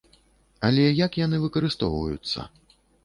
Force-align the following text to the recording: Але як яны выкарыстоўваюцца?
Але 0.69 0.85
як 1.05 1.19
яны 1.25 1.37
выкарыстоўваюцца? 1.45 2.47